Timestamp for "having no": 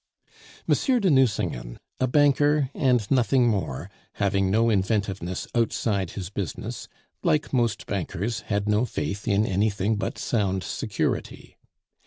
4.13-4.67